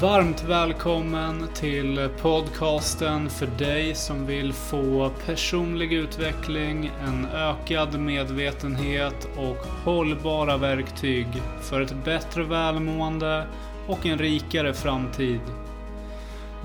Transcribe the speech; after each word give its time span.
Varmt 0.00 0.44
välkommen 0.44 1.48
till 1.54 2.08
podcasten 2.20 3.30
för 3.30 3.46
dig 3.46 3.94
som 3.94 4.26
vill 4.26 4.52
få 4.52 5.10
personlig 5.26 5.92
utveckling, 5.92 6.92
en 7.02 7.26
ökad 7.26 8.00
medvetenhet 8.00 9.28
och 9.36 9.66
hållbara 9.84 10.56
verktyg 10.56 11.26
för 11.60 11.80
ett 11.80 12.04
bättre 12.04 12.42
välmående 12.42 13.46
och 13.86 14.06
en 14.06 14.18
rikare 14.18 14.74
framtid. 14.74 15.40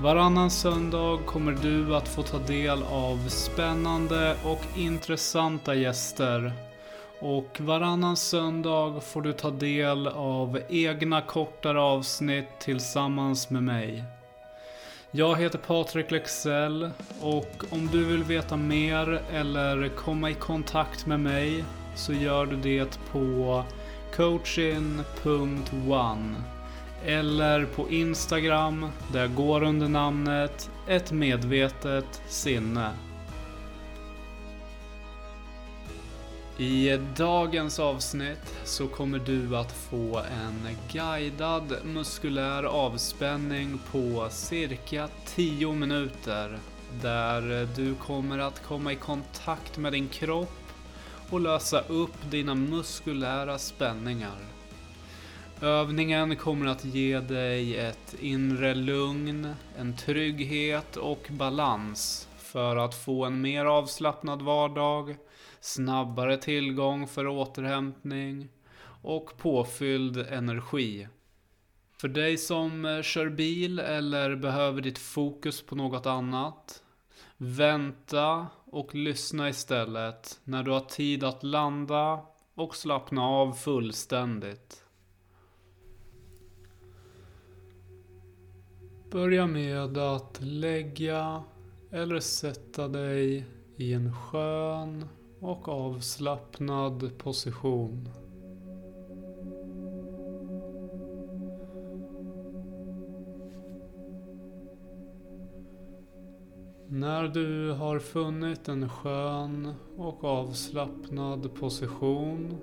Varannan 0.00 0.50
söndag 0.50 1.18
kommer 1.26 1.56
du 1.62 1.96
att 1.96 2.08
få 2.08 2.22
ta 2.22 2.38
del 2.38 2.82
av 2.82 3.28
spännande 3.28 4.36
och 4.44 4.62
intressanta 4.76 5.74
gäster 5.74 6.52
och 7.20 7.60
varannan 7.60 8.16
söndag 8.16 9.00
får 9.00 9.22
du 9.22 9.32
ta 9.32 9.50
del 9.50 10.06
av 10.06 10.60
egna 10.68 11.20
kortare 11.20 11.80
avsnitt 11.80 12.48
tillsammans 12.58 13.50
med 13.50 13.62
mig. 13.62 14.04
Jag 15.10 15.36
heter 15.36 15.58
Patrik 15.58 16.10
Lexell 16.10 16.90
och 17.20 17.64
om 17.70 17.88
du 17.92 18.04
vill 18.04 18.24
veta 18.24 18.56
mer 18.56 19.22
eller 19.32 19.88
komma 19.88 20.30
i 20.30 20.34
kontakt 20.34 21.06
med 21.06 21.20
mig 21.20 21.64
så 21.94 22.12
gör 22.12 22.46
du 22.46 22.56
det 22.56 22.98
på 23.12 23.64
coachin.one 24.16 26.34
eller 27.04 27.64
på 27.64 27.90
Instagram 27.90 28.86
där 29.12 29.20
jag 29.20 29.34
går 29.34 29.62
under 29.62 29.88
namnet 29.88 30.70
ett 30.88 31.12
medvetet 31.12 32.22
sinne. 32.28 32.90
I 36.58 36.98
dagens 37.16 37.78
avsnitt 37.78 38.54
så 38.64 38.88
kommer 38.88 39.18
du 39.18 39.56
att 39.56 39.72
få 39.72 40.18
en 40.18 40.68
guidad 40.92 41.76
muskulär 41.84 42.62
avspänning 42.62 43.78
på 43.92 44.28
cirka 44.30 45.08
10 45.26 45.72
minuter. 45.72 46.58
Där 47.02 47.68
du 47.76 47.94
kommer 47.94 48.38
att 48.38 48.62
komma 48.62 48.92
i 48.92 48.96
kontakt 48.96 49.78
med 49.78 49.92
din 49.92 50.08
kropp 50.08 50.72
och 51.30 51.40
lösa 51.40 51.80
upp 51.80 52.30
dina 52.30 52.54
muskulära 52.54 53.58
spänningar. 53.58 54.38
Övningen 55.60 56.36
kommer 56.36 56.66
att 56.66 56.84
ge 56.84 57.20
dig 57.20 57.76
ett 57.76 58.14
inre 58.20 58.74
lugn, 58.74 59.54
en 59.78 59.96
trygghet 59.96 60.96
och 60.96 61.26
balans 61.30 62.28
för 62.46 62.76
att 62.76 62.94
få 62.94 63.24
en 63.24 63.40
mer 63.40 63.64
avslappnad 63.64 64.42
vardag 64.42 65.16
snabbare 65.60 66.36
tillgång 66.36 67.06
för 67.06 67.26
återhämtning 67.26 68.48
och 69.02 69.38
påfylld 69.38 70.16
energi. 70.16 71.08
För 72.00 72.08
dig 72.08 72.36
som 72.36 72.84
eh, 72.84 73.02
kör 73.02 73.28
bil 73.28 73.78
eller 73.78 74.36
behöver 74.36 74.80
ditt 74.82 74.98
fokus 74.98 75.62
på 75.62 75.74
något 75.74 76.06
annat, 76.06 76.82
vänta 77.36 78.46
och 78.64 78.94
lyssna 78.94 79.48
istället 79.48 80.40
när 80.44 80.62
du 80.62 80.70
har 80.70 80.80
tid 80.80 81.24
att 81.24 81.42
landa 81.42 82.20
och 82.54 82.76
slappna 82.76 83.22
av 83.22 83.52
fullständigt. 83.52 84.84
Börja 89.10 89.46
med 89.46 89.98
att 89.98 90.38
lägga 90.40 91.42
eller 91.90 92.20
sätta 92.20 92.88
dig 92.88 93.46
i 93.76 93.92
en 93.92 94.14
skön 94.14 95.04
och 95.40 95.68
avslappnad 95.68 97.18
position. 97.18 98.08
När 106.88 107.28
du 107.28 107.72
har 107.72 107.98
funnit 107.98 108.68
en 108.68 108.88
skön 108.88 109.74
och 109.96 110.24
avslappnad 110.24 111.54
position 111.54 112.54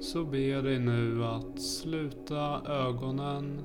så 0.00 0.24
ber 0.24 0.38
jag 0.38 0.64
dig 0.64 0.78
nu 0.78 1.24
att 1.24 1.60
sluta 1.60 2.62
ögonen 2.66 3.60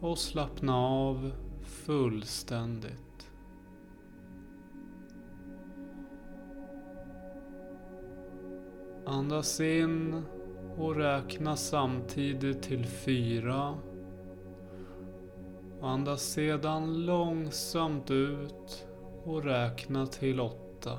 och 0.00 0.18
slappna 0.18 0.76
av 0.76 1.32
fullständigt. 1.62 3.09
Andas 9.10 9.60
in 9.60 10.22
och 10.78 10.96
räkna 10.96 11.56
samtidigt 11.56 12.62
till 12.62 12.86
fyra. 12.86 13.74
Andas 15.82 16.22
sedan 16.22 17.06
långsamt 17.06 18.10
ut 18.10 18.86
och 19.24 19.44
räkna 19.44 20.06
till 20.06 20.40
åtta. 20.40 20.98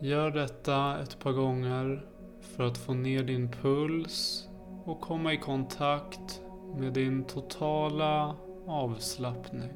Gör 0.00 0.30
detta 0.30 0.98
ett 1.02 1.18
par 1.18 1.32
gånger 1.32 2.06
för 2.40 2.64
att 2.64 2.78
få 2.78 2.94
ner 2.94 3.22
din 3.22 3.48
puls 3.48 4.48
och 4.84 5.00
komma 5.00 5.32
i 5.32 5.38
kontakt 5.38 6.42
med 6.76 6.92
din 6.92 7.24
totala 7.24 8.36
avslappning. 8.66 9.72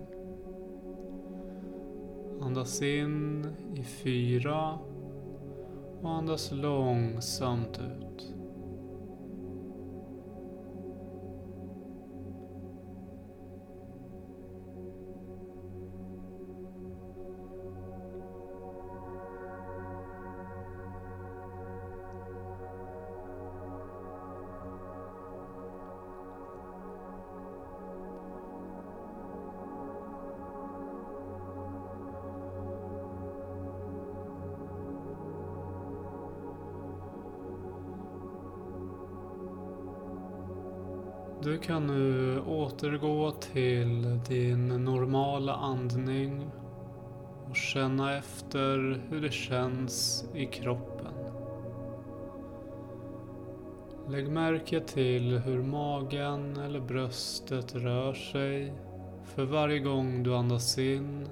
Andas 2.41 2.83
in 2.83 3.47
i 3.75 3.83
fyra 3.83 4.79
och 6.03 6.11
andas 6.11 6.51
långsamt 6.53 7.79
ut. 7.79 8.38
Du 41.49 41.59
kan 41.59 41.87
nu 41.87 42.41
återgå 42.41 43.31
till 43.31 44.21
din 44.29 44.69
normala 44.69 45.55
andning 45.55 46.51
och 47.51 47.57
känna 47.57 48.17
efter 48.17 49.01
hur 49.11 49.21
det 49.21 49.33
känns 49.33 50.25
i 50.35 50.47
kroppen. 50.47 51.15
Lägg 54.09 54.29
märke 54.29 54.81
till 54.81 55.39
hur 55.39 55.63
magen 55.63 56.57
eller 56.57 56.81
bröstet 56.81 57.75
rör 57.75 58.13
sig 58.13 58.73
för 59.25 59.45
varje 59.45 59.79
gång 59.79 60.23
du 60.23 60.35
andas 60.35 60.79
in 60.79 61.29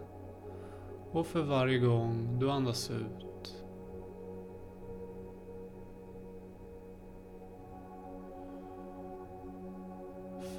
och 1.13 1.27
för 1.27 1.43
varje 1.43 1.79
gång 1.79 2.39
du 2.41 2.51
andas 2.51 2.91
ut. 2.91 3.36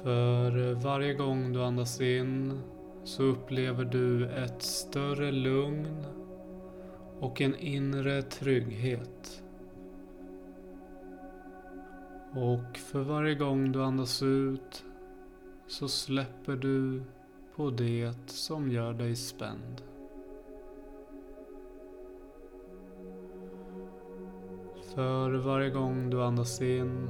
För 0.08 0.74
varje 0.74 1.14
gång 1.14 1.52
du 1.52 1.62
andas 1.62 2.00
in 2.00 2.60
så 3.04 3.22
upplever 3.22 3.84
du 3.84 4.28
ett 4.28 4.62
större 4.62 5.32
lugn 5.32 6.06
och 7.20 7.40
en 7.40 7.56
inre 7.56 8.22
trygghet. 8.22 9.42
Och 12.30 12.76
för 12.76 13.00
varje 13.00 13.34
gång 13.34 13.72
du 13.72 13.82
andas 13.82 14.22
ut 14.22 14.84
så 15.66 15.88
släpper 15.88 16.56
du 16.56 17.02
på 17.56 17.70
det 17.70 18.30
som 18.30 18.70
gör 18.70 18.92
dig 18.92 19.16
spänd. 19.16 19.82
För 24.94 25.30
varje 25.30 25.70
gång 25.70 26.10
du 26.10 26.22
andas 26.22 26.62
in 26.62 27.08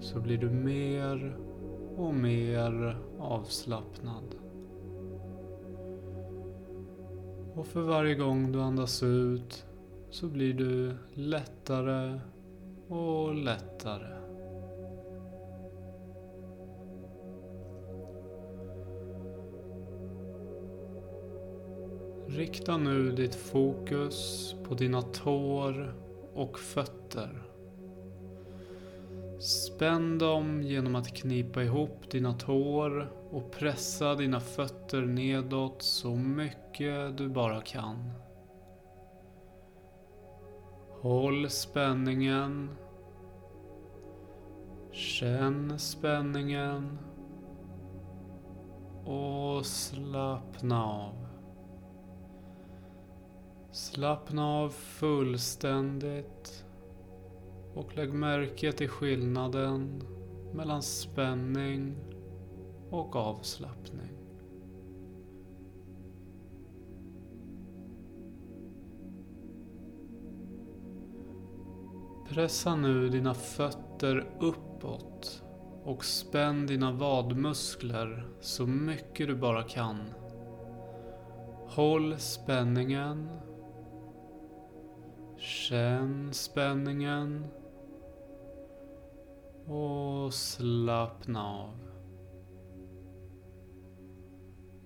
så 0.00 0.20
blir 0.20 0.38
du 0.38 0.50
mer 0.50 1.43
och 1.96 2.14
mer 2.14 2.96
avslappnad. 3.18 4.34
Och 7.54 7.66
för 7.66 7.82
varje 7.82 8.14
gång 8.14 8.52
du 8.52 8.60
andas 8.60 9.02
ut 9.02 9.66
så 10.10 10.26
blir 10.26 10.54
du 10.54 10.96
lättare 11.14 12.20
och 12.88 13.34
lättare. 13.34 14.14
Rikta 22.26 22.76
nu 22.76 23.12
ditt 23.12 23.34
fokus 23.34 24.54
på 24.68 24.74
dina 24.74 25.02
tår 25.02 25.94
och 26.34 26.58
fötter. 26.58 27.42
Spänn 29.38 30.18
dem 30.18 30.62
genom 30.62 30.94
att 30.94 31.14
knipa 31.16 31.62
ihop 31.62 32.10
dina 32.10 32.32
tår 32.32 33.12
och 33.30 33.50
pressa 33.50 34.14
dina 34.14 34.40
fötter 34.40 35.02
nedåt 35.02 35.82
så 35.82 36.14
mycket 36.16 37.18
du 37.18 37.28
bara 37.28 37.60
kan. 37.60 38.12
Håll 41.00 41.50
spänningen. 41.50 42.70
Känn 44.92 45.78
spänningen. 45.78 46.98
Och 49.04 49.66
slappna 49.66 50.84
av. 50.84 51.26
Slappna 53.70 54.46
av 54.46 54.68
fullständigt 54.70 56.64
och 57.74 57.96
lägg 57.96 58.12
märke 58.12 58.72
till 58.72 58.88
skillnaden 58.88 60.02
mellan 60.52 60.82
spänning 60.82 61.96
och 62.90 63.16
avslappning. 63.16 64.10
Pressa 72.28 72.76
nu 72.76 73.08
dina 73.08 73.34
fötter 73.34 74.26
uppåt 74.40 75.42
och 75.84 76.04
spänn 76.04 76.66
dina 76.66 76.92
vadmuskler 76.92 78.28
så 78.40 78.66
mycket 78.66 79.26
du 79.26 79.34
bara 79.34 79.62
kan. 79.62 79.98
Håll 81.68 82.18
spänningen. 82.18 83.28
Känn 85.36 86.28
spänningen. 86.32 87.46
Och 89.66 90.34
slappna 90.34 91.46
av. 91.46 91.84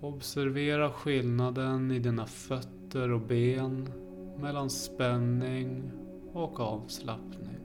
Observera 0.00 0.90
skillnaden 0.90 1.90
i 1.90 1.98
dina 1.98 2.26
fötter 2.26 3.12
och 3.12 3.20
ben 3.20 3.92
mellan 4.36 4.70
spänning 4.70 5.90
och 6.32 6.60
avslappning. 6.60 7.58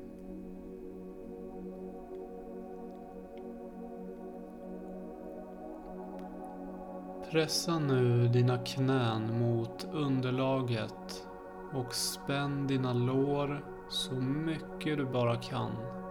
Pressa 7.32 7.80
nu 7.80 8.28
dina 8.28 8.58
knän 8.58 9.40
mot 9.40 9.88
underlaget 9.94 11.28
och 11.74 11.94
spänn 11.94 12.68
dina 12.68 12.94
lår 12.94 13.66
så 13.90 14.14
mycket 14.16 14.98
du 14.98 15.06
bara 15.06 15.36
kan. 15.36 16.03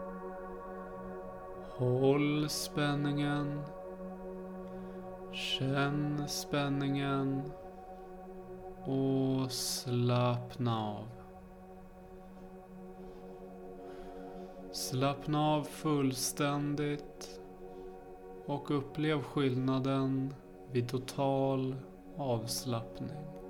Håll 1.83 2.49
spänningen. 2.49 3.61
Känn 5.33 6.29
spänningen. 6.29 7.43
Och 8.85 9.51
slappna 9.51 10.89
av. 10.89 11.09
Slappna 14.73 15.55
av 15.55 15.63
fullständigt 15.63 17.41
och 18.47 18.71
upplev 18.71 19.23
skillnaden 19.23 20.35
vid 20.71 20.89
total 20.89 21.77
avslappning. 22.17 23.42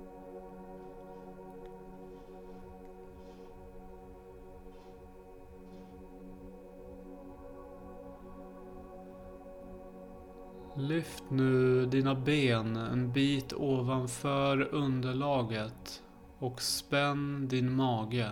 Lyft 10.75 11.23
nu 11.29 11.85
dina 11.85 12.15
ben 12.15 12.75
en 12.75 13.11
bit 13.11 13.53
ovanför 13.53 14.73
underlaget 14.73 16.03
och 16.39 16.61
spänn 16.61 17.47
din 17.47 17.75
mage. 17.75 18.29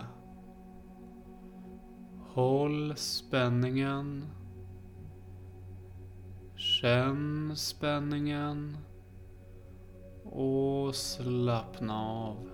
Håll 2.20 2.96
spänningen. 2.96 4.24
Känn 6.56 7.52
spänningen. 7.56 8.76
Och 10.24 10.94
slappna 10.94 12.02
av. 12.02 12.50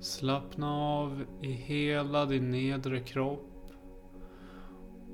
Slappna 0.00 0.74
av 0.74 1.24
i 1.42 1.52
hela 1.52 2.26
din 2.26 2.50
nedre 2.50 3.00
kropp. 3.00 3.72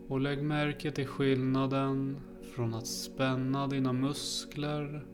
Och 0.08 0.20
lägg 0.20 0.42
märke 0.42 0.90
till 0.90 1.06
skillnaden 1.06 2.16
från 2.58 2.74
att 2.74 2.86
spänna 2.86 3.66
dina 3.66 3.92
muskler 3.92 5.06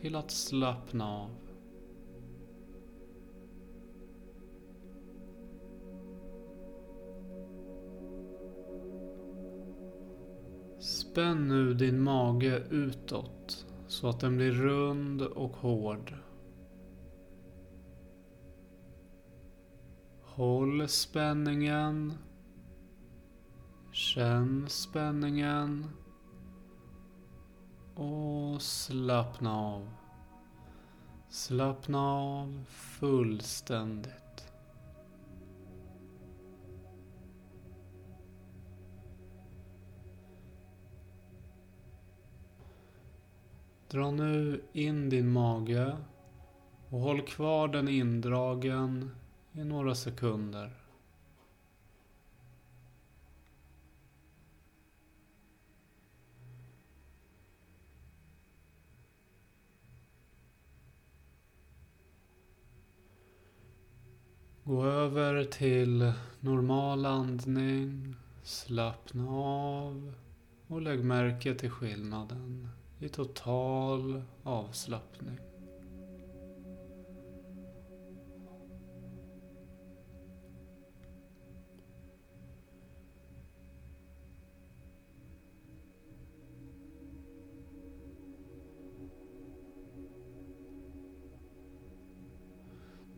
till 0.00 0.16
att 0.16 0.30
slappna 0.30 1.08
av. 1.08 1.30
Spänn 10.78 11.48
nu 11.48 11.74
din 11.74 12.02
mage 12.02 12.62
utåt 12.70 13.66
så 13.86 14.08
att 14.08 14.20
den 14.20 14.36
blir 14.36 14.52
rund 14.52 15.22
och 15.22 15.56
hård. 15.56 16.14
Håll 20.22 20.88
spänningen. 20.88 22.12
Känn 23.92 24.64
spänningen. 24.68 25.86
Och 27.94 28.62
slappna 28.62 29.58
av. 29.60 29.88
Slappna 31.28 32.12
av 32.12 32.64
fullständigt. 32.68 34.14
Dra 43.88 44.10
nu 44.10 44.62
in 44.72 45.10
din 45.10 45.32
mage 45.32 45.96
och 46.88 47.00
håll 47.00 47.22
kvar 47.22 47.68
den 47.68 47.88
indragen 47.88 49.10
i 49.52 49.64
några 49.64 49.94
sekunder. 49.94 50.83
Gå 64.66 64.84
över 64.84 65.44
till 65.44 66.12
normal 66.40 67.06
andning, 67.06 68.16
slappna 68.42 69.30
av 69.30 70.14
och 70.66 70.82
lägg 70.82 71.04
märke 71.04 71.54
till 71.54 71.70
skillnaden 71.70 72.68
i 73.00 73.08
total 73.08 74.22
avslappning. 74.42 75.38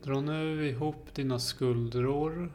Dra 0.06 0.20
nu 0.20 0.68
ihop 0.68 1.14
dina 1.14 1.38
skuldror 1.38 2.52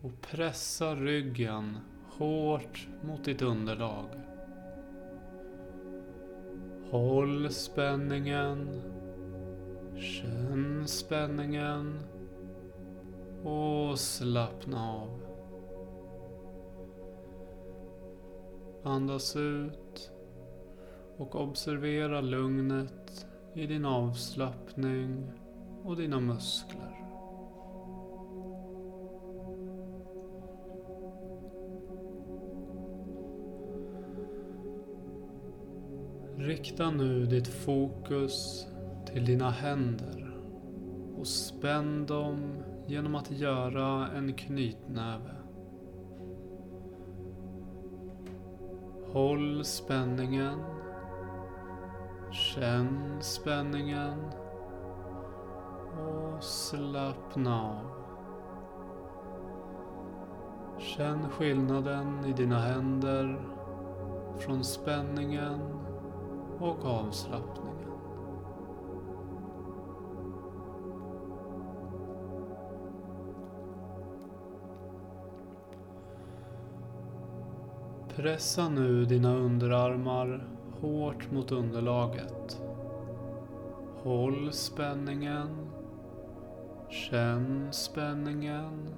och 0.00 0.20
pressa 0.20 0.94
ryggen 0.94 1.78
hårt 2.10 2.88
mot 3.02 3.24
ditt 3.24 3.42
underlag. 3.42 4.06
Håll 6.90 7.50
spänningen. 7.50 8.82
Känn 9.96 10.84
spänningen. 10.86 12.00
Och 13.44 13.98
slappna 13.98 14.90
av. 14.92 15.20
Andas 18.82 19.36
ut 19.36 20.10
och 21.16 21.34
observera 21.34 22.20
lugnet 22.20 23.26
i 23.54 23.66
din 23.66 23.84
avslappning 23.84 25.43
och 25.84 25.96
dina 25.96 26.20
muskler. 26.20 27.04
Rikta 36.36 36.90
nu 36.90 37.26
ditt 37.26 37.48
fokus 37.48 38.66
till 39.06 39.24
dina 39.24 39.50
händer 39.50 40.36
och 41.16 41.26
spänn 41.26 42.06
dem 42.06 42.62
genom 42.86 43.14
att 43.14 43.30
göra 43.30 44.08
en 44.08 44.34
knytnäve. 44.34 45.34
Håll 49.06 49.64
spänningen. 49.64 50.58
Känn 52.32 53.18
spänningen. 53.20 54.43
Och 55.98 56.42
slappna 56.44 57.62
av. 57.62 57.94
Känn 60.78 61.28
skillnaden 61.30 62.24
i 62.24 62.32
dina 62.32 62.58
händer 62.58 63.40
från 64.38 64.64
spänningen 64.64 65.60
och 66.58 66.84
avslappningen. 66.84 67.74
Pressa 78.16 78.68
nu 78.68 79.04
dina 79.04 79.36
underarmar 79.36 80.48
hårt 80.80 81.30
mot 81.30 81.52
underlaget. 81.52 82.62
Håll 84.02 84.52
spänningen. 84.52 85.48
Känn 86.94 87.72
spänningen. 87.72 88.94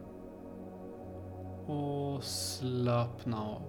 Och 1.66 2.24
slappna 2.24 3.42
av. 3.42 3.62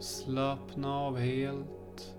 Slappna 0.00 0.94
av 0.94 1.18
helt 1.18 2.16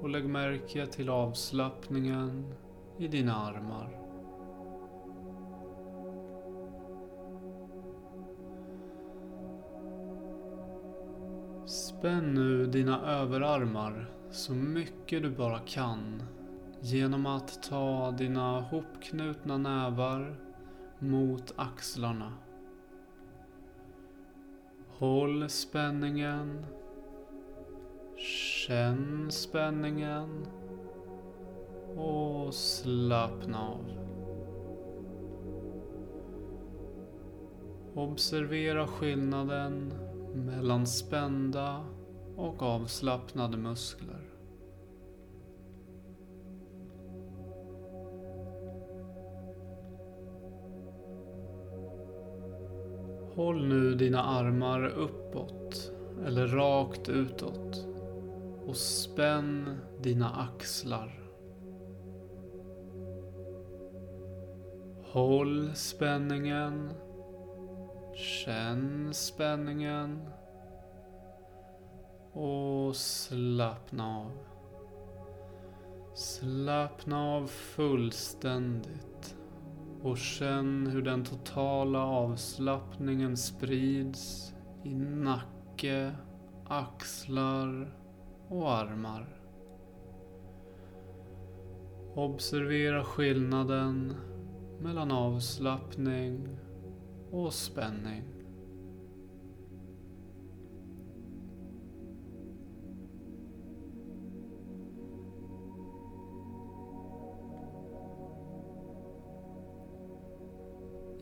och 0.00 0.08
lägg 0.08 0.24
märke 0.24 0.86
till 0.86 1.08
avslappningen 1.08 2.54
i 2.98 3.08
dina 3.08 3.36
armar. 3.36 4.00
Spänn 11.66 12.34
nu 12.34 12.66
dina 12.66 13.06
överarmar 13.06 14.10
så 14.30 14.52
mycket 14.52 15.22
du 15.22 15.30
bara 15.30 15.58
kan 15.58 16.22
genom 16.80 17.26
att 17.26 17.62
ta 17.62 18.10
dina 18.10 18.60
hopknutna 18.60 19.58
nävar 19.58 20.36
mot 20.98 21.52
axlarna. 21.56 22.32
Håll 24.88 25.48
spänningen. 25.48 26.66
Känn 28.16 29.30
spänningen. 29.30 30.46
Och 31.96 32.54
slappna 32.54 33.68
av. 33.68 34.00
Observera 37.94 38.86
skillnaden 38.86 39.92
mellan 40.34 40.86
spända 40.86 41.84
och 42.36 42.62
avslappnade 42.62 43.56
muskler. 43.56 44.29
Håll 53.34 53.66
nu 53.66 53.94
dina 53.94 54.22
armar 54.22 54.86
uppåt 54.86 55.92
eller 56.26 56.46
rakt 56.46 57.08
utåt 57.08 57.86
och 58.66 58.76
spänn 58.76 59.78
dina 60.02 60.30
axlar. 60.30 61.20
Håll 65.12 65.70
spänningen 65.74 66.90
Känn 68.20 69.14
spänningen. 69.14 70.28
Och 72.32 72.96
slappna 72.96 74.18
av. 74.18 74.32
Slappna 76.14 77.24
av 77.24 77.46
fullständigt. 77.46 79.36
Och 80.02 80.18
känn 80.18 80.86
hur 80.86 81.02
den 81.02 81.24
totala 81.24 81.98
avslappningen 82.04 83.36
sprids 83.36 84.54
i 84.84 84.94
nacke, 84.94 86.12
axlar 86.68 87.94
och 88.48 88.72
armar. 88.72 89.36
Observera 92.14 93.04
skillnaden 93.04 94.14
mellan 94.80 95.10
avslappning 95.10 96.48
och 97.30 97.52
spänning. 97.52 98.39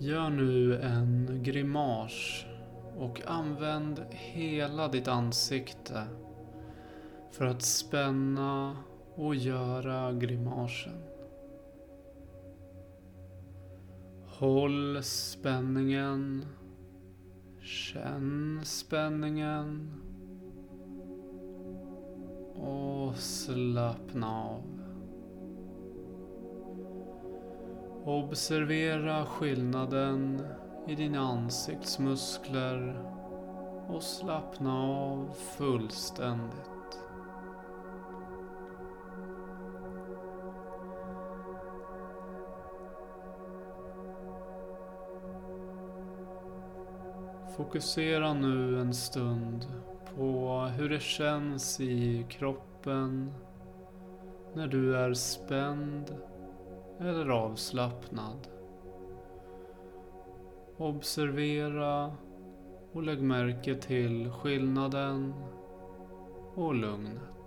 Gör 0.01 0.31
nu 0.31 0.81
en 0.81 1.43
grimas 1.43 2.45
och 2.97 3.23
använd 3.27 4.05
hela 4.11 4.89
ditt 4.89 5.09
ansikte 5.09 6.03
för 7.31 7.47
att 7.47 7.63
spänna 7.63 8.77
och 9.15 9.35
göra 9.35 10.13
grimasen. 10.13 11.03
Håll 14.27 15.03
spänningen. 15.03 16.45
Känn 17.61 18.61
spänningen. 18.65 19.93
Och 22.55 23.17
slappna 23.17 24.43
av. 24.43 24.78
Observera 28.09 29.27
skillnaden 29.27 30.47
i 30.87 30.95
dina 30.95 31.21
ansiktsmuskler 31.21 33.03
och 33.89 34.03
slappna 34.03 34.83
av 34.83 35.33
fullständigt. 35.35 37.03
Fokusera 47.57 48.35
nu 48.35 48.81
en 48.81 48.95
stund 48.95 49.67
på 50.17 50.61
hur 50.77 50.89
det 50.89 51.03
känns 51.03 51.81
i 51.81 52.27
kroppen 52.29 53.33
när 54.55 54.67
du 54.67 54.97
är 54.97 55.15
spänd 55.15 56.15
eller 57.01 57.29
avslappnad. 57.29 58.49
Observera 60.77 62.13
och 62.93 63.03
lägg 63.03 63.23
märke 63.23 63.75
till 63.75 64.31
skillnaden 64.31 65.35
och 66.55 66.75
lugnet. 66.75 67.38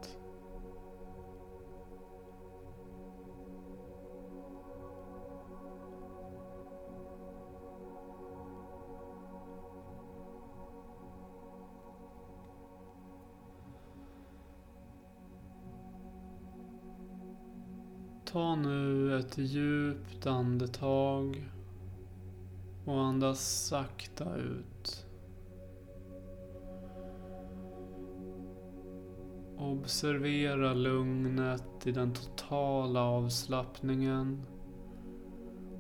Ta 18.31 18.55
nu 18.55 19.19
ett 19.19 19.37
djupt 19.37 20.27
andetag 20.27 21.49
och 22.85 23.01
andas 23.01 23.67
sakta 23.67 24.35
ut. 24.35 25.05
Observera 29.57 30.73
lugnet 30.73 31.87
i 31.87 31.91
den 31.91 32.13
totala 32.13 33.01
avslappningen 33.01 34.45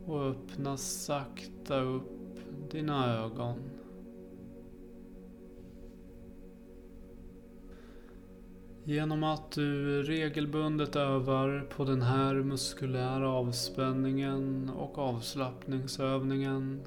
och 0.05 0.23
öppna 0.23 0.77
sakta 0.77 1.79
upp 1.81 2.39
dina 2.71 3.17
ögon. 3.17 3.80
Genom 8.83 9.23
att 9.23 9.51
du 9.51 10.03
regelbundet 10.03 10.95
övar 10.95 11.67
på 11.69 11.83
den 11.83 12.01
här 12.01 12.35
muskulära 12.35 13.29
avspänningen 13.29 14.69
och 14.69 14.97
avslappningsövningen 14.97 16.81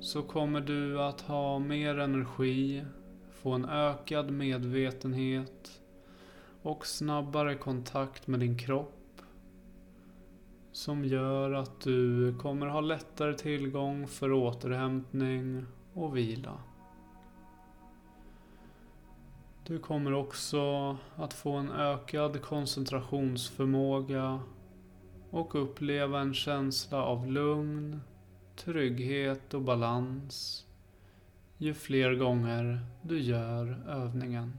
så 0.00 0.22
kommer 0.22 0.60
du 0.60 1.00
att 1.02 1.20
ha 1.20 1.58
mer 1.58 1.98
energi, 1.98 2.84
få 3.30 3.52
en 3.52 3.64
ökad 3.64 4.30
medvetenhet 4.30 5.80
och 6.62 6.86
snabbare 6.86 7.54
kontakt 7.54 8.26
med 8.26 8.40
din 8.40 8.58
kropp 8.58 9.20
som 10.72 11.04
gör 11.04 11.52
att 11.52 11.80
du 11.80 12.34
kommer 12.34 12.66
ha 12.66 12.80
lättare 12.80 13.34
tillgång 13.34 14.06
för 14.06 14.32
återhämtning 14.32 15.64
och 15.92 16.16
vila. 16.16 16.60
Du 19.66 19.78
kommer 19.78 20.12
också 20.12 20.96
att 21.16 21.34
få 21.34 21.52
en 21.52 21.70
ökad 21.70 22.42
koncentrationsförmåga 22.42 24.40
och 25.30 25.62
uppleva 25.62 26.20
en 26.20 26.34
känsla 26.34 27.02
av 27.02 27.26
lugn, 27.26 28.00
trygghet 28.56 29.54
och 29.54 29.62
balans 29.62 30.64
ju 31.58 31.74
fler 31.74 32.14
gånger 32.14 32.80
du 33.02 33.20
gör 33.20 33.84
övningen. 33.88 34.58